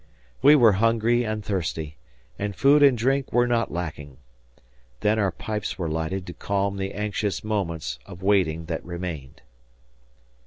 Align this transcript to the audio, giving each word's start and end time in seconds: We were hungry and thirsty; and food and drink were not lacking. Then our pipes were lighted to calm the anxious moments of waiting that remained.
We 0.41 0.55
were 0.55 0.71
hungry 0.81 1.23
and 1.23 1.45
thirsty; 1.45 1.95
and 2.39 2.55
food 2.55 2.81
and 2.81 2.97
drink 2.97 3.31
were 3.31 3.45
not 3.45 3.71
lacking. 3.71 4.17
Then 5.01 5.19
our 5.19 5.31
pipes 5.31 5.77
were 5.77 5.91
lighted 5.91 6.25
to 6.25 6.33
calm 6.33 6.77
the 6.77 6.95
anxious 6.95 7.43
moments 7.43 7.99
of 8.07 8.23
waiting 8.23 8.65
that 8.65 8.83
remained. 8.83 9.43